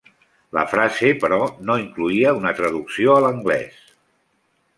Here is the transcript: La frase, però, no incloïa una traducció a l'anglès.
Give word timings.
La 0.57 0.61
frase, 0.69 1.11
però, 1.23 1.39
no 1.67 1.75
incloïa 1.83 2.33
una 2.41 2.55
traducció 2.61 3.15
a 3.19 3.21
l'anglès. 3.27 3.79